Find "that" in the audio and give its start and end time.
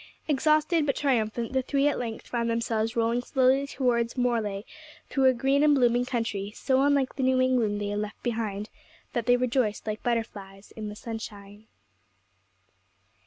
9.13-9.27